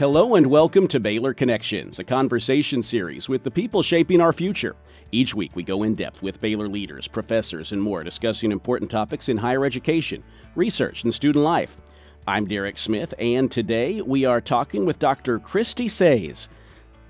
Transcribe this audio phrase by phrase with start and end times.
[0.00, 4.74] Hello and welcome to Baylor Connections, a conversation series with the people shaping our future.
[5.12, 9.28] Each week we go in depth with Baylor leaders, professors, and more discussing important topics
[9.28, 10.24] in higher education,
[10.54, 11.76] research, and student life.
[12.26, 15.38] I'm Derek Smith, and today we are talking with Dr.
[15.38, 16.48] Christie Sayes.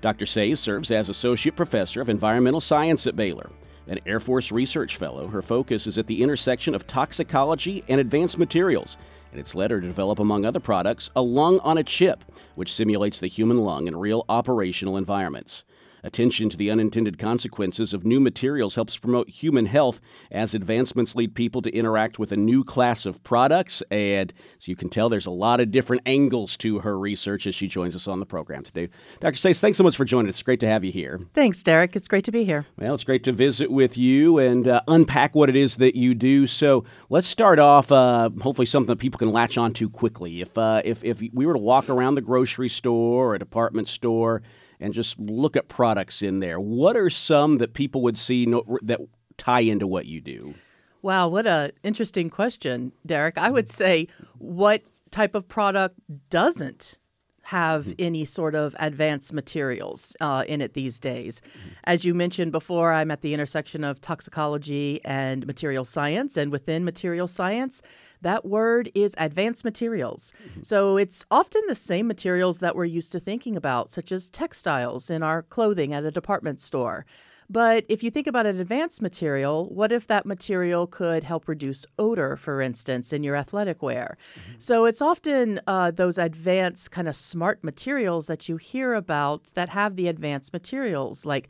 [0.01, 0.25] Dr.
[0.25, 3.51] Sayes serves as Associate Professor of Environmental Science at Baylor.
[3.87, 8.37] An Air Force Research Fellow, her focus is at the intersection of toxicology and advanced
[8.37, 8.97] materials
[9.31, 12.23] and it's led her to develop, among other products, a lung on a chip,
[12.55, 15.63] which simulates the human lung in real operational environments.
[16.03, 19.99] Attention to the unintended consequences of new materials helps promote human health
[20.31, 23.83] as advancements lead people to interact with a new class of products.
[23.91, 27.53] And as you can tell, there's a lot of different angles to her research as
[27.53, 28.89] she joins us on the program today.
[29.19, 29.37] Dr.
[29.37, 30.35] Sayes, thanks so much for joining us.
[30.35, 31.19] It's great to have you here.
[31.33, 31.95] Thanks, Derek.
[31.95, 32.65] It's great to be here.
[32.77, 36.15] Well, it's great to visit with you and uh, unpack what it is that you
[36.15, 36.47] do.
[36.47, 40.41] So let's start off, uh, hopefully, something that people can latch on to quickly.
[40.41, 43.87] If, uh, if, if we were to walk around the grocery store or a department
[43.87, 44.41] store,
[44.81, 48.63] and just look at products in there, what are some that people would see no,
[48.81, 48.99] that
[49.37, 50.55] tie into what you do?
[51.01, 53.37] Wow, what a interesting question, Derek.
[53.37, 54.07] I would say
[54.37, 56.97] what type of product doesn't
[57.43, 57.93] have mm-hmm.
[57.99, 61.41] any sort of advanced materials uh, in it these days.
[61.41, 61.69] Mm-hmm.
[61.85, 66.85] As you mentioned before, I'm at the intersection of toxicology and material science, and within
[66.85, 67.81] material science,
[68.21, 70.33] that word is advanced materials.
[70.43, 70.63] Mm-hmm.
[70.63, 75.09] So it's often the same materials that we're used to thinking about, such as textiles
[75.09, 77.05] in our clothing at a department store.
[77.51, 81.85] But if you think about an advanced material, what if that material could help reduce
[81.99, 84.17] odor, for instance, in your athletic wear?
[84.35, 84.51] Mm-hmm.
[84.59, 89.67] So it's often uh, those advanced kind of smart materials that you hear about that
[89.69, 91.49] have the advanced materials, like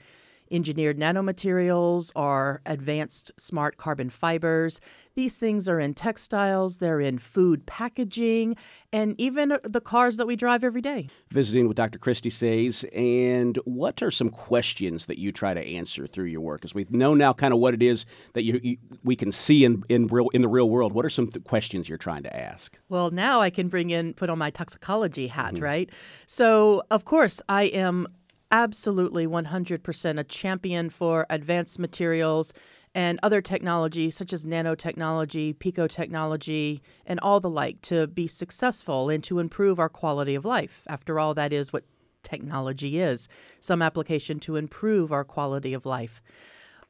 [0.52, 4.80] engineered nanomaterials or advanced smart carbon fibers.
[5.16, 8.56] These things are in textiles, they're in food packaging,
[8.94, 11.10] and even the cars that we drive every day.
[11.32, 12.00] Visiting with Dr.
[12.00, 16.64] Christie Sayes, and what are some questions that you try to answer through your work?
[16.64, 19.66] As we know now kind of what it is that you, you, we can see
[19.66, 22.36] in, in, real, in the real world, what are some th- questions you're trying to
[22.36, 22.80] ask?
[22.88, 25.64] Well, now I can bring in, put on my toxicology hat, mm-hmm.
[25.64, 25.90] right?
[26.26, 28.08] So, of course, I am
[28.52, 32.54] absolutely 100% a champion for advanced materials
[32.94, 39.24] and other technologies such as nanotechnology, picotechnology, and all the like to be successful and
[39.24, 40.84] to improve our quality of life.
[40.88, 41.86] After all, that is what
[42.24, 43.28] technology is
[43.60, 46.22] some application to improve our quality of life.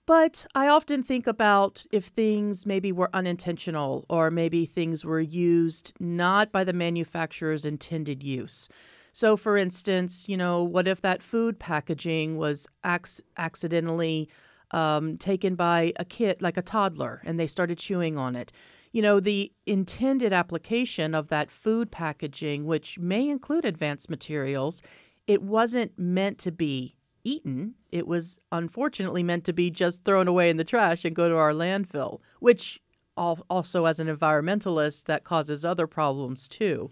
[0.07, 5.93] But I often think about if things maybe were unintentional or maybe things were used
[5.99, 8.67] not by the manufacturer's intended use.
[9.11, 14.29] So, for instance, you know, what if that food packaging was ac- accidentally
[14.71, 18.51] um, taken by a kid, like a toddler, and they started chewing on it?
[18.93, 24.81] You know, the intended application of that food packaging, which may include advanced materials,
[25.27, 27.75] it wasn't meant to be eaten.
[27.89, 31.35] It was unfortunately meant to be just thrown away in the trash and go to
[31.35, 32.81] our landfill, which
[33.17, 36.89] also, as an environmentalist, that causes other problems too.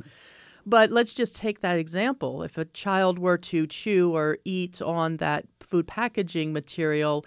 [0.65, 2.43] But let's just take that example.
[2.43, 7.25] If a child were to chew or eat on that food packaging material,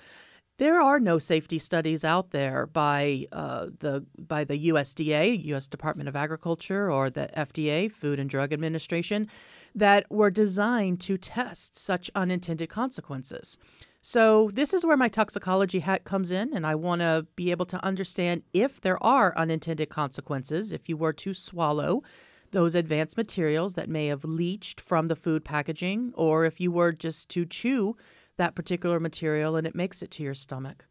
[0.59, 5.67] there are no safety studies out there by uh, the by the USDA, U.S.
[5.67, 9.29] Department of Agriculture, or the FDA, Food and Drug Administration,
[9.75, 13.59] that were designed to test such unintended consequences.
[14.03, 17.67] So this is where my toxicology hat comes in, and I want to be able
[17.67, 22.03] to understand if there are unintended consequences if you were to swallow
[22.53, 26.93] those advanced materials that may have leached from the food packaging, or if you were
[26.93, 27.97] just to chew
[28.37, 30.87] that particular material and it makes it to your stomach.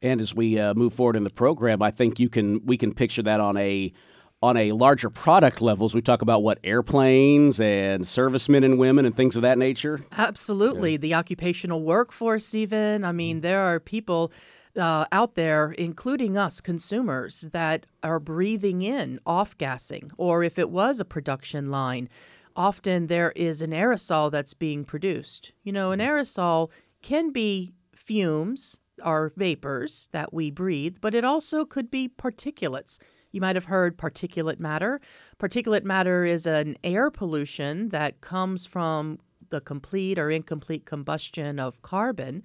[0.00, 2.94] And as we uh, move forward in the program, I think you can we can
[2.94, 3.92] picture that on a
[4.40, 5.94] on a larger product levels.
[5.94, 10.04] We talk about what airplanes and servicemen and women and things of that nature.
[10.16, 10.98] Absolutely, yeah.
[10.98, 12.54] the occupational workforce.
[12.54, 13.42] Even I mean, mm.
[13.42, 14.32] there are people
[14.78, 20.70] uh, out there, including us consumers, that are breathing in off gassing, or if it
[20.70, 22.08] was a production line,
[22.56, 25.52] often there is an aerosol that's being produced.
[25.62, 26.70] You know, an aerosol
[27.02, 32.98] can be fumes or vapors that we breathe, but it also could be particulates.
[33.30, 35.00] You might have heard particulate matter.
[35.38, 39.18] Particulate matter is an air pollution that comes from
[39.50, 42.42] the complete or incomplete combustion of carbon.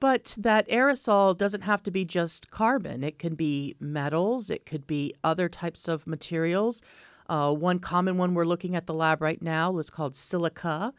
[0.00, 3.02] But that aerosol doesn't have to be just carbon.
[3.02, 6.82] It can be metals, it could be other types of materials.
[7.28, 10.94] Uh, one common one we're looking at the lab right now is called silica,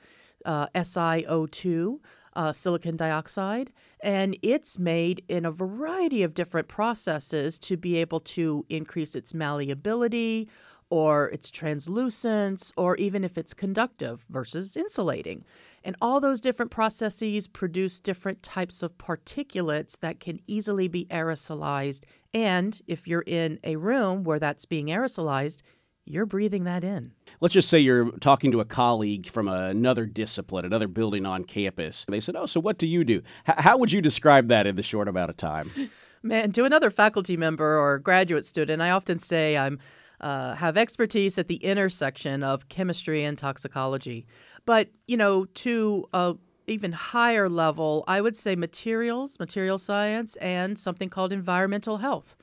[0.46, 2.00] uh, SiO2,
[2.36, 3.72] uh, silicon dioxide.
[4.02, 9.34] And it's made in a variety of different processes to be able to increase its
[9.34, 10.48] malleability
[10.90, 15.46] or its translucence, or even if it's conductive versus insulating.
[15.84, 22.04] And all those different processes produce different types of particulates that can easily be aerosolized.
[22.34, 25.62] And if you're in a room where that's being aerosolized,
[26.06, 27.12] you're breathing that in.
[27.40, 32.06] Let's just say you're talking to a colleague from another discipline, another building on campus.
[32.10, 33.22] They said, Oh, so what do you do?
[33.48, 35.70] H- how would you describe that in the short amount of time?
[36.24, 39.80] Man, to another faculty member or graduate student, I often say I'm
[40.22, 44.26] uh, have expertise at the intersection of chemistry and toxicology.
[44.66, 46.36] But, you know, to a
[46.68, 52.36] even higher level, I would say materials, material science, and something called environmental health.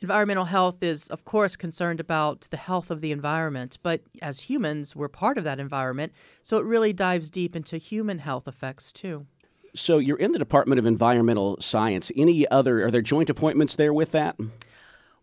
[0.00, 4.94] Environmental health is, of course, concerned about the health of the environment, but as humans,
[4.94, 6.12] we're part of that environment,
[6.42, 9.26] so it really dives deep into human health effects too.
[9.74, 12.12] So you're in the Department of Environmental Science.
[12.16, 14.36] Any other, are there joint appointments there with that?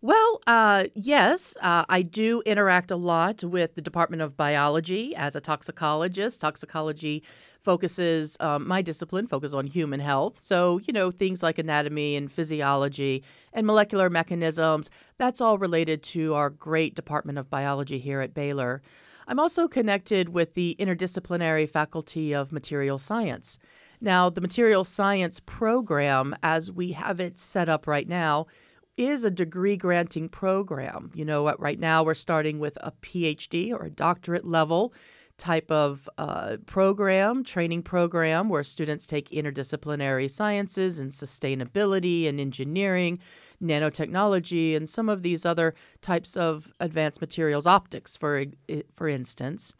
[0.04, 5.36] Well, uh, yes, uh, I do interact a lot with the Department of Biology as
[5.36, 6.40] a toxicologist.
[6.40, 7.22] Toxicology
[7.62, 10.40] focuses, um, my discipline focuses on human health.
[10.40, 13.22] So, you know, things like anatomy and physiology
[13.52, 18.82] and molecular mechanisms, that's all related to our great Department of Biology here at Baylor.
[19.28, 23.56] I'm also connected with the interdisciplinary faculty of material science.
[24.00, 28.48] Now, the material science program, as we have it set up right now,
[28.96, 31.10] is a degree granting program.
[31.14, 34.92] You know, right now we're starting with a PhD or a doctorate level
[35.38, 43.18] type of uh, program, training program, where students take interdisciplinary sciences and sustainability and engineering,
[43.62, 48.44] nanotechnology, and some of these other types of advanced materials, optics, for
[48.94, 49.74] for instance.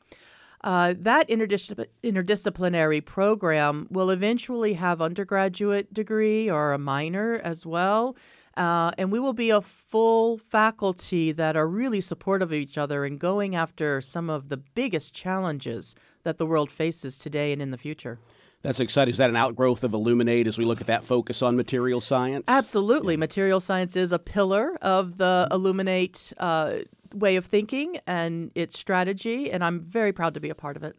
[0.65, 8.17] Uh, that interdis- interdisciplinary program will eventually have undergraduate degree or a minor as well.
[8.57, 13.05] Uh, and we will be a full faculty that are really supportive of each other
[13.05, 17.71] and going after some of the biggest challenges that the world faces today and in
[17.71, 18.19] the future.
[18.63, 19.11] That's exciting.
[19.13, 22.45] Is that an outgrowth of Illuminate as we look at that focus on material science?
[22.47, 23.15] Absolutely.
[23.15, 23.19] Yeah.
[23.19, 26.79] Material science is a pillar of the Illuminate uh,
[27.13, 30.85] way of thinking and its strategy, and I'm very proud to be a part of
[30.85, 30.97] it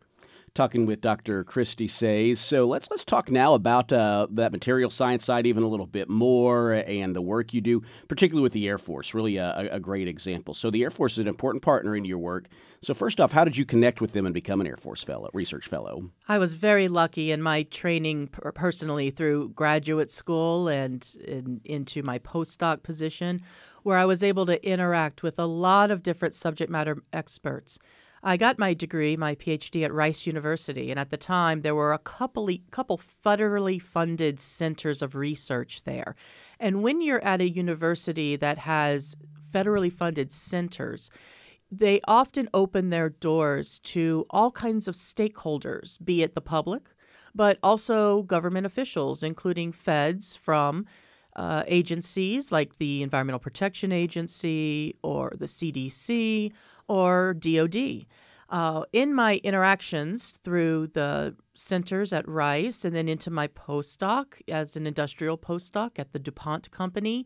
[0.56, 1.44] talking with Dr.
[1.44, 2.38] Christie Sayes.
[2.38, 6.10] So let's let's talk now about uh, that material science side even a little bit
[6.10, 9.14] more and the work you do, particularly with the Air Force.
[9.14, 10.54] Really a, a great example.
[10.54, 12.48] So the Air Force is an important partner in your work.
[12.84, 15.30] So first off, how did you connect with them and become an Air Force fellow,
[15.34, 16.12] research fellow?
[16.28, 22.20] I was very lucky in my training personally through graduate school and in, into my
[22.20, 23.42] postdoc position,
[23.82, 27.80] where I was able to interact with a lot of different subject matter experts.
[28.26, 31.92] I got my degree, my PhD at Rice University, and at the time there were
[31.92, 36.16] a couple couple federally funded centers of research there.
[36.58, 39.18] And when you're at a university that has
[39.52, 41.12] federally funded centers,
[41.70, 46.92] they often open their doors to all kinds of stakeholders, be it the public,
[47.36, 50.86] but also government officials, including feds from
[51.36, 56.54] uh, agencies like the Environmental Protection Agency or the CDC
[56.88, 58.06] or DoD.
[58.50, 64.76] Uh, in my interactions through the centers at Rice and then into my postdoc as
[64.76, 67.26] an industrial postdoc at the DuPont Company,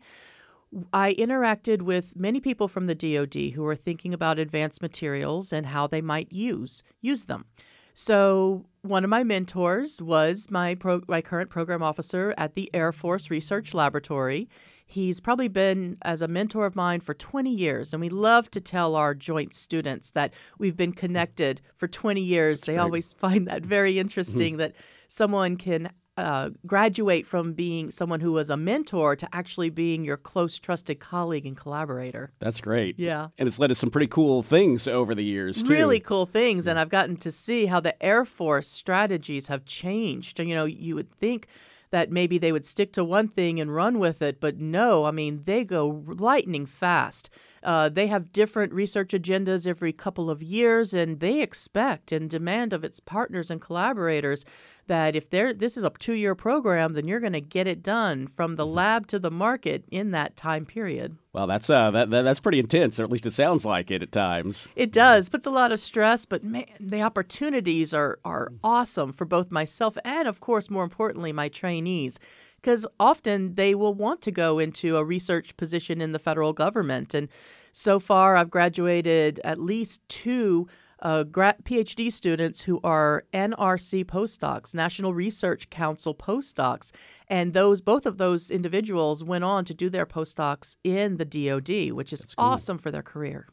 [0.94, 5.66] I interacted with many people from the DoD who were thinking about advanced materials and
[5.66, 7.46] how they might use use them.
[7.94, 12.92] So one of my mentors was my pro- my current program officer at the Air
[12.92, 14.48] Force Research Laboratory.
[14.90, 18.62] He's probably been as a mentor of mine for 20 years, and we love to
[18.62, 22.62] tell our joint students that we've been connected for 20 years.
[22.62, 24.60] That's they always find that very interesting mm-hmm.
[24.60, 24.76] that
[25.10, 30.18] someone can uh, graduate from being someone who was a mentor to actually being your
[30.18, 32.32] close, trusted colleague and collaborator.
[32.40, 32.98] That's great.
[32.98, 33.28] Yeah.
[33.38, 35.70] And it's led to some pretty cool things over the years, too.
[35.70, 36.66] Really cool things.
[36.66, 40.40] And I've gotten to see how the Air Force strategies have changed.
[40.40, 41.48] You know, you would think
[41.92, 44.40] that maybe they would stick to one thing and run with it.
[44.40, 47.30] But no, I mean, they go lightning fast.
[47.64, 52.74] Uh, they have different research agendas every couple of years, and they expect and demand
[52.74, 54.46] of its partners and collaborators
[54.88, 57.84] that if they're, this is a two year program, then you're going to get it
[57.84, 58.76] done from the mm-hmm.
[58.76, 61.18] lab to the market in that time period.
[61.34, 64.02] Well, that's uh, that, that, that's pretty intense, or at least it sounds like it
[64.02, 64.68] at times.
[64.76, 65.30] It does.
[65.30, 69.98] Puts a lot of stress, but man, the opportunities are are awesome for both myself
[70.04, 72.20] and, of course, more importantly, my trainees
[72.68, 77.14] because often they will want to go into a research position in the federal government.
[77.14, 77.30] And
[77.72, 80.68] so far, I've graduated at least two
[81.02, 86.92] uh, PhD students who are NRC postdocs, National Research Council postdocs,
[87.30, 91.94] and those both of those individuals went on to do their postdocs in the DoD,
[91.94, 92.34] which is cool.
[92.38, 93.48] awesome for their career.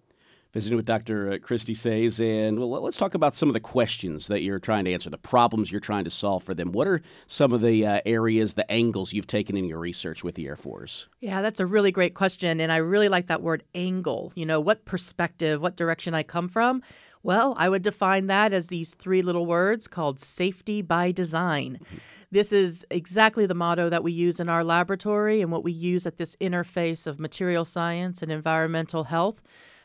[0.55, 1.33] Visiting with Dr.
[1.33, 4.85] Uh, Christie Sayes, and well, let's talk about some of the questions that you're trying
[4.85, 6.71] to answer, the problems you're trying to solve for them.
[6.71, 10.37] What are some of the uh, areas, the angles you've taken in your research with
[10.37, 11.09] the Air Force?
[11.19, 14.33] Yeah, that's a really great question, and I really like that word angle.
[14.37, 16.83] You know, what perspective, what direction I come from.
[17.25, 21.81] Well, I would define that as these three little words called safety by design.
[21.83, 21.97] Mm-hmm.
[22.31, 26.07] This is exactly the motto that we use in our laboratory and what we use
[26.07, 29.43] at this interface of material science and environmental health.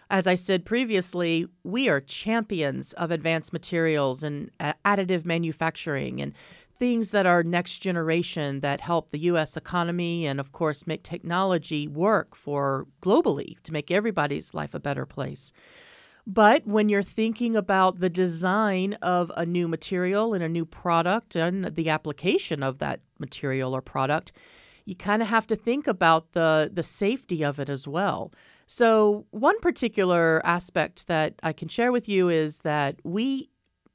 [0.10, 6.34] As I said previously, we are champions of advanced materials and additive manufacturing and
[6.80, 11.88] things that are next generation that help the US economy and of course make technology
[11.88, 15.52] work for globally to make everybody's life a better place.
[16.26, 21.36] But when you're thinking about the design of a new material and a new product
[21.36, 24.32] and the application of that material or product,
[24.86, 28.32] you kind of have to think about the the safety of it as well.
[28.72, 33.50] So, one particular aspect that I can share with you is that we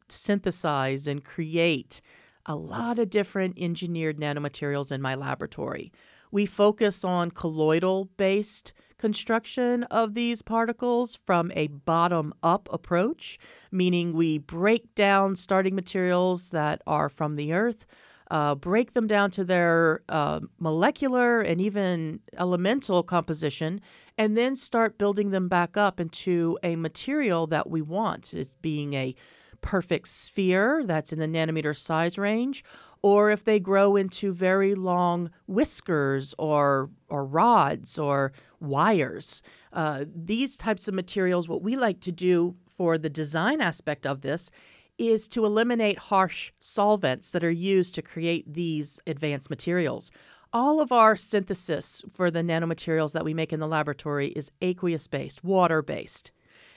[0.08, 2.00] synthesize and create
[2.44, 5.92] a lot of different engineered nanomaterials in my laboratory.
[6.32, 13.38] We focus on colloidal based construction of these particles from a bottom up approach,
[13.70, 17.86] meaning we break down starting materials that are from the earth
[18.34, 23.80] uh, break them down to their uh, molecular and even elemental composition,
[24.18, 28.92] and then start building them back up into a material that we want, it being
[28.94, 29.14] a
[29.60, 32.64] perfect sphere that's in the nanometer size range,
[33.02, 39.42] or if they grow into very long whiskers or or rods or wires.
[39.72, 44.22] Uh, these types of materials, what we like to do for the design aspect of
[44.22, 44.50] this
[44.98, 50.10] is to eliminate harsh solvents that are used to create these advanced materials.
[50.52, 55.06] All of our synthesis for the nanomaterials that we make in the laboratory is aqueous
[55.08, 56.30] based, water based.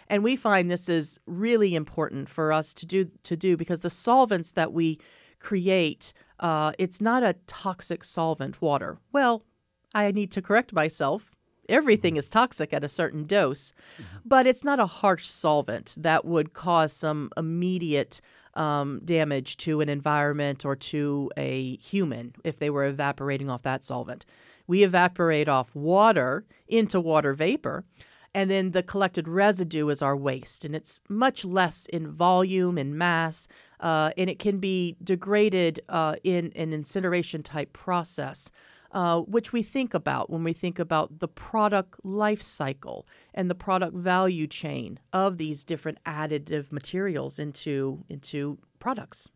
[0.07, 3.89] And we find this is really important for us to do to do because the
[3.89, 4.99] solvents that we
[5.39, 8.97] create, uh, it's not a toxic solvent, water.
[9.11, 9.43] Well,
[9.93, 11.35] I need to correct myself
[11.69, 14.17] everything is toxic at a certain dose, mm-hmm.
[14.25, 18.21] but it's not a harsh solvent that would cause some immediate
[18.53, 23.83] um, damage to an environment or to a human if they were evaporating off that
[23.83, 24.25] solvent.
[24.65, 27.85] We evaporate off water into water vapor.
[28.33, 32.95] And then the collected residue is our waste, and it's much less in volume and
[32.95, 33.47] mass,
[33.79, 38.51] uh, and it can be degraded uh, in an incineration type process
[38.91, 43.55] uh, which we think about when we think about the product life cycle and the
[43.55, 49.29] product value chain of these different additive materials into into products.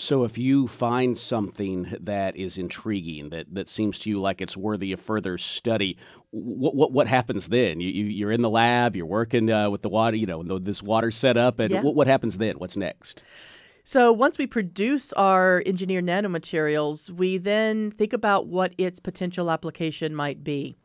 [0.00, 4.56] So, if you find something that is intriguing, that, that seems to you like it's
[4.56, 5.98] worthy of further study,
[6.30, 7.80] what what, what happens then?
[7.80, 10.84] You, you are in the lab, you're working uh, with the water, you know, this
[10.84, 11.82] water set up, and yeah.
[11.82, 12.60] what, what happens then?
[12.60, 13.24] What's next?
[13.90, 20.14] So once we produce our engineered nanomaterials, we then think about what its potential application
[20.14, 20.76] might be.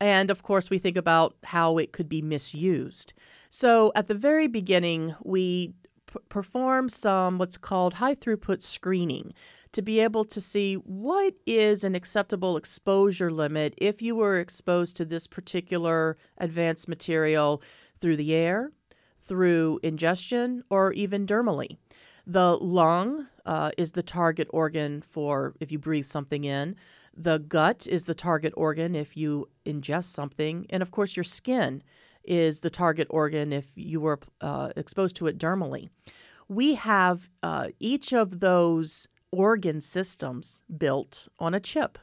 [0.00, 3.12] And of course, we think about how it could be misused.
[3.50, 5.74] So at the very beginning, we
[6.06, 9.34] p- perform some what's called high throughput screening
[9.72, 14.96] to be able to see what is an acceptable exposure limit if you were exposed
[14.96, 17.62] to this particular advanced material
[18.00, 18.72] through the air,
[19.20, 21.76] through ingestion, or even dermally.
[22.30, 26.76] The lung uh, is the target organ for if you breathe something in.
[27.16, 30.66] The gut is the target organ if you ingest something.
[30.68, 31.82] And of course, your skin
[32.22, 35.88] is the target organ if you were uh, exposed to it dermally.
[36.48, 41.98] We have uh, each of those organ systems built on a chip.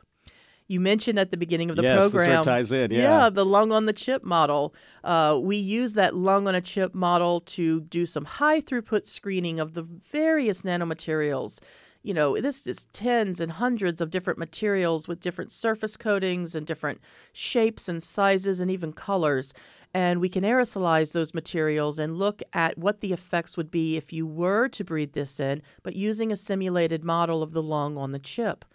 [0.67, 2.29] You mentioned at the beginning of the yes, program.
[2.29, 2.91] Yes, ties in.
[2.91, 3.23] Yeah.
[3.23, 4.73] yeah, the lung on the chip model.
[5.03, 9.59] Uh, we use that lung on a chip model to do some high throughput screening
[9.59, 11.59] of the various nanomaterials.
[12.01, 16.65] You know, this is tens and hundreds of different materials with different surface coatings and
[16.65, 16.99] different
[17.33, 19.53] shapes and sizes and even colors.
[19.93, 24.13] And we can aerosolize those materials and look at what the effects would be if
[24.13, 28.11] you were to breathe this in, but using a simulated model of the lung on
[28.11, 28.65] the chip.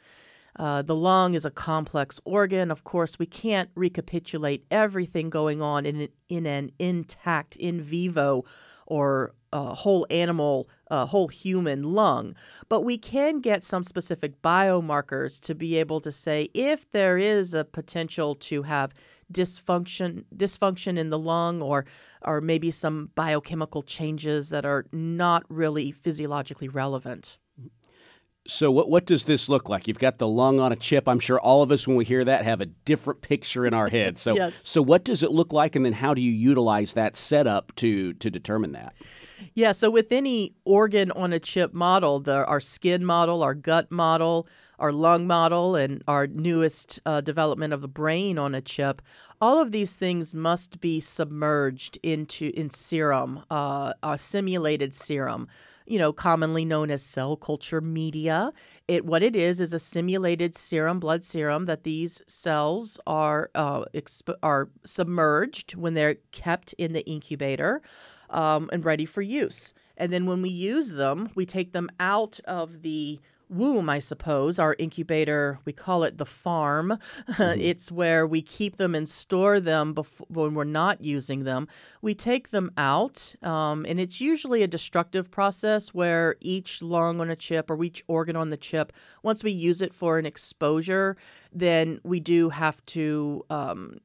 [0.61, 2.71] Uh, the lung is a complex organ.
[2.71, 8.45] Of course, we can't recapitulate everything going on in an, in an intact in vivo
[8.87, 12.35] or uh, whole animal, uh, whole human lung,
[12.69, 17.55] but we can get some specific biomarkers to be able to say if there is
[17.55, 18.93] a potential to have
[19.33, 21.87] dysfunction dysfunction in the lung or
[22.23, 27.39] or maybe some biochemical changes that are not really physiologically relevant.
[28.47, 29.87] So what what does this look like?
[29.87, 31.07] You've got the lung on a chip.
[31.07, 33.89] I'm sure all of us when we hear that have a different picture in our
[33.89, 34.19] head.
[34.19, 34.67] So yes.
[34.67, 38.15] so what does it look like and then how do you utilize that setup to
[38.15, 38.95] to determine that?
[39.55, 43.91] Yeah, so with any organ on a chip model, the our skin model, our gut
[43.91, 49.03] model, our lung model, and our newest uh, development of the brain on a chip,
[49.41, 55.47] all of these things must be submerged into in serum, uh, a simulated serum
[55.91, 58.53] you know, commonly known as cell culture media.
[58.87, 63.85] It what it is is a simulated serum, blood serum that these cells are uh,
[63.93, 67.83] exp- are submerged when they're kept in the incubator
[68.31, 69.73] um, and ready for use.
[69.97, 73.19] And then when we use them, we take them out of the
[73.51, 76.99] womb, I suppose, our incubator, we call it the farm.
[77.41, 77.61] Mm-hmm.
[77.61, 81.69] it's where we keep them and store them before, when we're not using them.
[82.03, 87.31] We take them out, um, and it's usually a destructive process where each lung on
[87.31, 88.93] a chip or each organ on the chip,
[89.23, 91.17] once we use it for an exposure,
[91.53, 93.99] then we do have to um,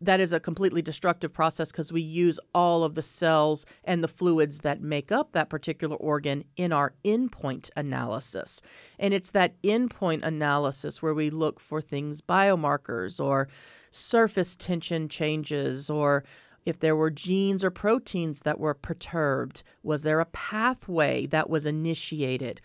[0.00, 4.08] that is a completely destructive process because we use all of the cells and the
[4.08, 8.62] fluids that make up that particular organ in our endpoint analysis.
[8.98, 13.48] And it's that endpoint analysis where we look for things, biomarkers or
[13.90, 16.24] surface tension changes or
[16.64, 21.66] if there were genes or proteins that were perturbed, was there a pathway that was
[21.66, 22.60] initiated?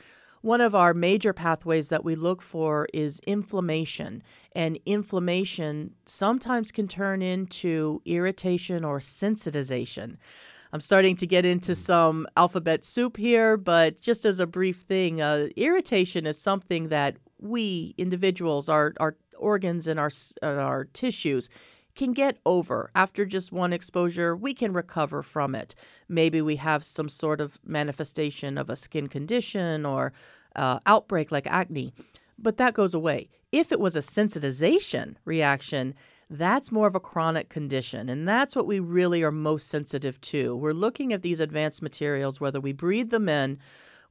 [0.47, 4.23] One of our major pathways that we look for is inflammation,
[4.53, 10.15] and inflammation sometimes can turn into irritation or sensitization.
[10.71, 11.75] I'm starting to get into mm.
[11.75, 17.17] some alphabet soup here, but just as a brief thing, uh, irritation is something that
[17.39, 20.11] we individuals, our, our organs and our,
[20.41, 21.49] our tissues,
[21.93, 24.33] can get over after just one exposure.
[24.33, 25.75] We can recover from it.
[26.07, 30.13] Maybe we have some sort of manifestation of a skin condition or
[30.57, 31.93] uh, outbreak like acne,
[32.37, 33.29] but that goes away.
[33.51, 35.93] If it was a sensitization reaction,
[36.29, 38.09] that's more of a chronic condition.
[38.09, 40.55] And that's what we really are most sensitive to.
[40.55, 43.59] We're looking at these advanced materials, whether we breathe them in,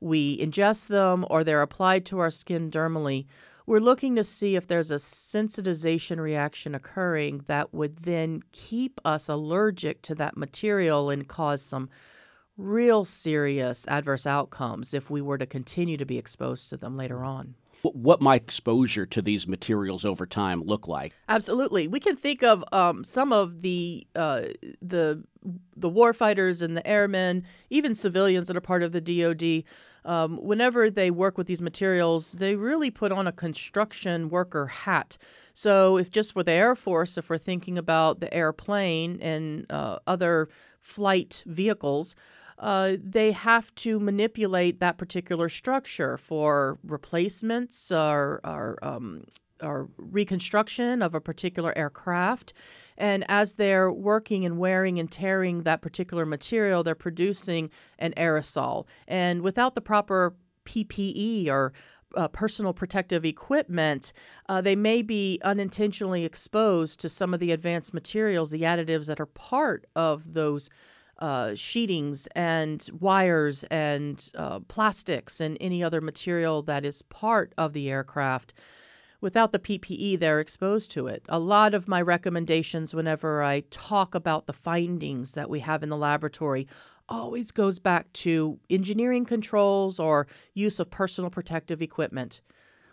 [0.01, 3.27] we ingest them, or they're applied to our skin dermally.
[3.67, 9.29] We're looking to see if there's a sensitization reaction occurring that would then keep us
[9.29, 11.91] allergic to that material and cause some
[12.57, 17.25] real serious adverse outcomes if we were to continue to be exposed to them later
[17.25, 17.55] on.
[17.83, 21.13] What might exposure to these materials over time look like?
[21.29, 24.47] Absolutely, we can think of um, some of the uh,
[24.83, 25.23] the
[25.77, 29.63] the warfighters and the airmen, even civilians that are part of the DoD
[30.07, 35.19] um, whenever they work with these materials, they really put on a construction worker hat.
[35.53, 39.99] So, if just for the Air Force, if we're thinking about the airplane and uh,
[40.07, 40.49] other
[40.81, 42.15] flight vehicles,
[42.59, 49.25] uh, they have to manipulate that particular structure for replacements or, or um,
[49.63, 52.53] or reconstruction of a particular aircraft.
[52.97, 58.87] And as they're working and wearing and tearing that particular material, they're producing an aerosol.
[59.09, 60.35] And without the proper
[60.67, 61.73] PPE or
[62.15, 64.13] uh, personal protective equipment,
[64.49, 69.21] uh, they may be unintentionally exposed to some of the advanced materials, the additives that
[69.21, 70.69] are part of those
[71.19, 77.73] uh, sheetings and wires and uh, plastics and any other material that is part of
[77.73, 78.53] the aircraft
[79.21, 81.25] without the PPE, they're exposed to it.
[81.29, 85.89] A lot of my recommendations, whenever I talk about the findings that we have in
[85.89, 86.67] the laboratory,
[87.09, 92.41] always goes back to engineering controls or use of personal protective equipment.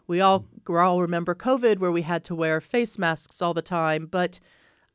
[0.08, 3.62] We all, we all remember COVID where we had to wear face masks all the
[3.62, 4.40] time, but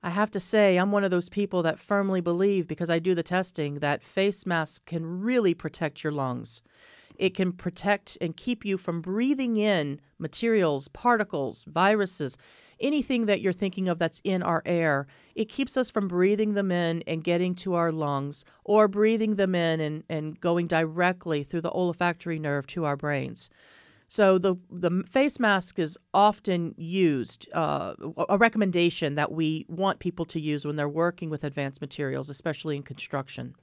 [0.03, 3.15] I have to say, I'm one of those people that firmly believe, because I do
[3.15, 6.63] the testing, that face masks can really protect your lungs.
[7.17, 12.39] It can protect and keep you from breathing in materials, particles, viruses,
[12.81, 15.09] anything that you're thinking of that's in our air.
[15.35, 19.57] It keeps us from breathing them in and getting to our lungs or breathing them
[19.57, 23.51] in and, and going directly through the olfactory nerve to our brains.
[24.09, 27.95] So the the face mask is often used, uh,
[28.29, 32.77] a recommendation that we want people to use when they're working with advanced materials, especially
[32.77, 33.55] in construction.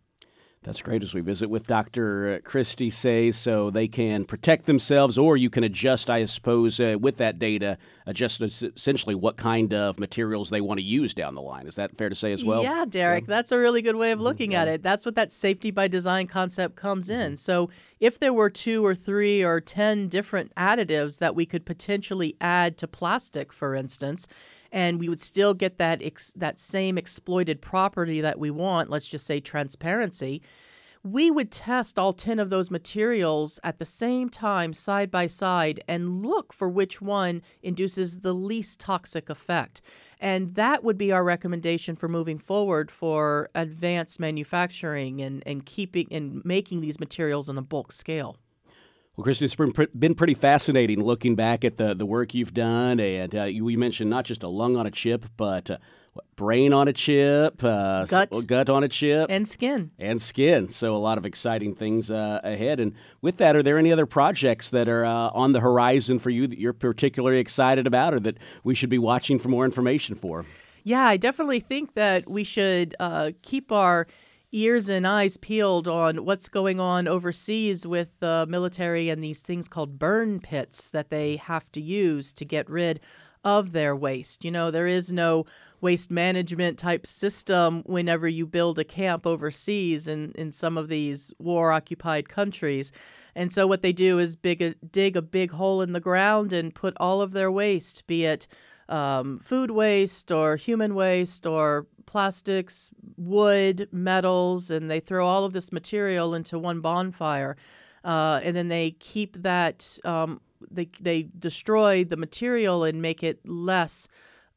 [0.65, 2.41] That's great as we visit with Dr.
[2.43, 7.17] Christie Say so they can protect themselves, or you can adjust, I suppose, uh, with
[7.17, 11.67] that data, adjust essentially what kind of materials they want to use down the line.
[11.67, 12.63] Is that fair to say as well?
[12.63, 13.36] Yeah, Derek, yeah.
[13.36, 14.62] that's a really good way of looking mm-hmm.
[14.62, 14.82] at it.
[14.82, 17.34] That's what that safety by design concept comes in.
[17.34, 17.36] Mm-hmm.
[17.36, 22.36] So if there were two or three or 10 different additives that we could potentially
[22.41, 24.28] add to plastic, for instance,
[24.75, 29.07] and we would still get that ex- that same exploited property that we want let's
[29.07, 30.41] just say transparency
[31.05, 35.79] we would test all 10 of those materials at the same time, side by side,
[35.88, 39.81] and look for which one induces the least toxic effect.
[40.19, 46.07] And that would be our recommendation for moving forward for advanced manufacturing and, and keeping
[46.09, 48.38] and making these materials on a bulk scale.
[49.15, 52.99] Well, Christie, it's been, been pretty fascinating looking back at the, the work you've done.
[52.99, 55.78] And uh, you, you, mentioned not just a lung on a chip, but uh,
[56.12, 58.30] what, brain on a chip, uh, gut.
[58.45, 59.91] gut on a chip, and skin.
[59.97, 60.67] And skin.
[60.67, 62.82] So, a lot of exciting things uh, ahead.
[62.82, 66.30] And with that, are there any other projects that are uh, on the horizon for
[66.30, 70.15] you that you're particularly excited about or that we should be watching for more information
[70.15, 70.43] for?
[70.84, 74.08] Yeah, I definitely think that we should uh, keep our
[74.55, 79.67] ears and eyes peeled on what's going on overseas with the military and these things
[79.67, 83.01] called burn pits that they have to use to get rid
[83.43, 84.45] of their waste.
[84.45, 85.45] You know, there is no
[85.81, 91.33] waste management type system whenever you build a camp overseas in, in some of these
[91.37, 92.91] war occupied countries.
[93.35, 96.73] And so what they do is a, dig a big hole in the ground and
[96.73, 98.47] put all of their waste, be it
[98.87, 105.53] um, food waste or human waste or plastics, wood, metals, and they throw all of
[105.53, 107.55] this material into one bonfire.
[108.03, 110.39] Uh, and then they keep that, um,
[110.69, 114.07] they, they destroy the material and make it less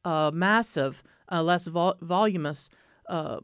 [0.05, 2.69] uh, massive, uh, less vol- voluminous.
[3.07, 3.39] Uh,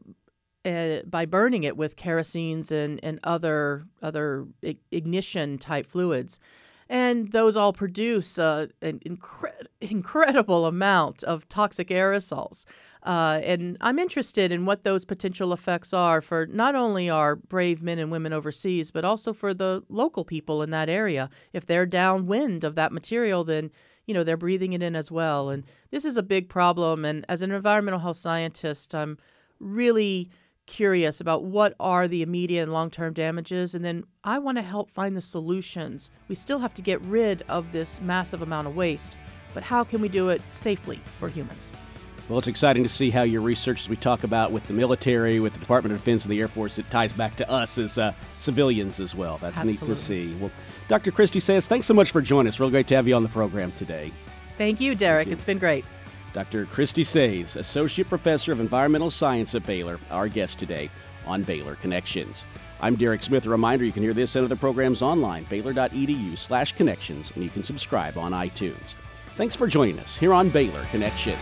[1.06, 4.46] by burning it with kerosenes and, and other other
[4.90, 6.40] ignition type fluids,
[6.88, 12.64] and those all produce uh, an incre- incredible amount of toxic aerosols.
[13.06, 17.80] Uh, and I'm interested in what those potential effects are for not only our brave
[17.80, 21.30] men and women overseas, but also for the local people in that area.
[21.52, 23.70] If they're downwind of that material, then
[24.06, 25.50] you know they're breathing it in as well.
[25.50, 27.04] And this is a big problem.
[27.04, 29.18] And as an environmental health scientist, I'm
[29.60, 30.28] really
[30.66, 34.62] curious about what are the immediate and long term damages, and then I want to
[34.62, 36.10] help find the solutions.
[36.26, 39.16] We still have to get rid of this massive amount of waste,
[39.54, 41.70] but how can we do it safely for humans?
[42.28, 45.38] Well, it's exciting to see how your research, as we talk about with the military,
[45.38, 47.98] with the Department of Defense, and the Air Force, it ties back to us as
[47.98, 49.38] uh, civilians as well.
[49.38, 49.88] That's Absolutely.
[49.88, 50.34] neat to see.
[50.34, 50.50] Well,
[50.88, 51.12] Dr.
[51.12, 52.58] Christie Sayes, thanks so much for joining us.
[52.58, 54.10] Real great to have you on the program today.
[54.58, 55.26] Thank you, Derek.
[55.26, 55.34] Thank you.
[55.34, 55.84] It's been great.
[56.32, 56.66] Dr.
[56.66, 60.90] Christie Sayes, Associate Professor of Environmental Science at Baylor, our guest today
[61.26, 62.44] on Baylor Connections.
[62.80, 63.46] I'm Derek Smith.
[63.46, 67.50] A reminder you can hear this and other programs online, baylor.edu slash connections, and you
[67.50, 68.94] can subscribe on iTunes.
[69.36, 71.38] Thanks for joining us here on Baylor Connections.